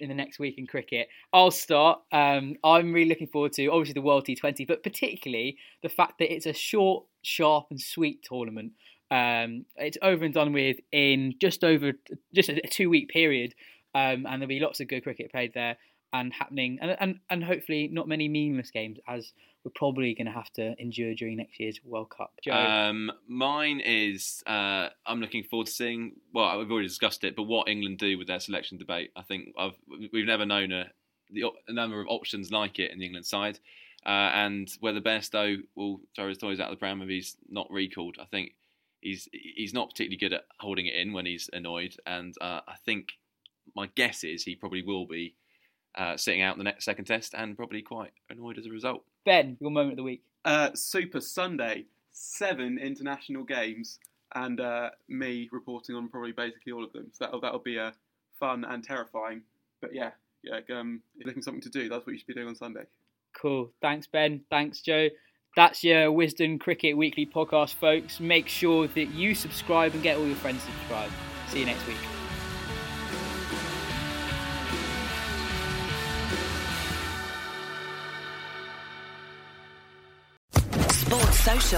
[0.00, 1.08] in the next week in cricket.
[1.32, 2.00] I'll start.
[2.12, 6.32] Um, I'm really looking forward to obviously the World T20, but particularly the fact that
[6.32, 8.72] it's a short, sharp, and sweet tournament.
[9.10, 11.92] Um, it's over and done with in just over
[12.34, 13.54] just a two week period,
[13.94, 15.76] um, and there'll be lots of good cricket played there
[16.14, 19.32] and happening, and and, and hopefully not many meaningless games as
[19.64, 22.32] we're probably going to have to endure during next year's World Cup.
[22.50, 26.12] Um, mine is uh, I'm looking forward to seeing.
[26.32, 29.10] Well, we've already discussed it, but what England do with their selection debate.
[29.16, 29.76] I think I've,
[30.12, 30.86] we've never known a,
[31.30, 33.58] the, a number of options like it in the England side,
[34.06, 37.66] uh, and whether Bairstow will throw his toys out of the pram if he's not
[37.70, 38.16] recalled.
[38.20, 38.54] I think
[39.00, 42.76] he's he's not particularly good at holding it in when he's annoyed, and uh, I
[42.84, 43.08] think
[43.74, 45.34] my guess is he probably will be.
[45.96, 49.04] Uh, sitting out the next second test and probably quite annoyed as a result.
[49.24, 50.22] Ben, your moment of the week.
[50.44, 54.00] uh, Super Sunday, seven international games,
[54.34, 57.06] and uh, me reporting on probably basically all of them.
[57.12, 57.92] So that'll that'll be uh,
[58.40, 59.42] fun and terrifying.
[59.80, 60.10] But yeah,
[60.42, 62.48] yeah, um, if you're looking for something to do, that's what you should be doing
[62.48, 62.84] on Sunday.
[63.40, 63.70] Cool.
[63.80, 64.40] Thanks, Ben.
[64.50, 65.08] Thanks, Joe.
[65.56, 68.18] That's your Wisden Cricket Weekly podcast, folks.
[68.18, 71.10] Make sure that you subscribe and get all your friends to subscribe.
[71.50, 72.13] See you next week.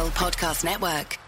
[0.05, 1.26] Podcast Network.